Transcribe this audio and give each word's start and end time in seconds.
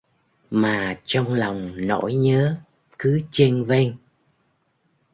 Mà 0.51 0.95
trong 1.05 1.33
lòng 1.33 1.73
nỗi 1.87 2.13
nhớ 2.15 2.55
cứ 2.99 3.21
chênh 3.31 3.63
vênh 3.65 3.91